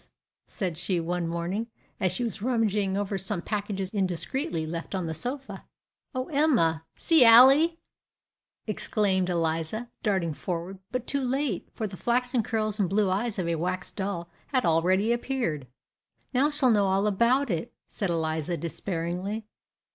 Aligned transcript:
said 0.47 0.79
she, 0.79 0.99
one 0.99 1.27
morning, 1.27 1.67
as 1.99 2.11
she 2.11 2.23
was 2.23 2.41
rummaging 2.41 2.97
over 2.97 3.19
some 3.19 3.39
packages 3.39 3.91
indiscreetly 3.91 4.65
left 4.65 4.95
on 4.95 5.05
the 5.05 5.13
sofa. 5.13 5.63
"O 6.15 6.27
Emma! 6.29 6.83
see 6.95 7.23
Ally!" 7.23 7.75
exclaimed 8.65 9.29
Eliza, 9.29 9.91
darting 10.01 10.33
forward; 10.33 10.79
but 10.91 11.05
too 11.05 11.21
late, 11.21 11.69
for 11.75 11.85
the 11.85 11.97
flaxen 11.97 12.41
curls 12.41 12.79
and 12.79 12.89
blue 12.89 13.11
eyes 13.11 13.37
of 13.37 13.47
a 13.47 13.53
wax 13.53 13.91
doll 13.91 14.27
had 14.47 14.65
already 14.65 15.13
appeared. 15.13 15.67
"Now 16.33 16.49
she'll 16.49 16.71
know 16.71 16.87
all 16.87 17.05
about 17.05 17.51
it," 17.51 17.71
said 17.87 18.09
Eliza, 18.09 18.57
despairingly. 18.57 19.45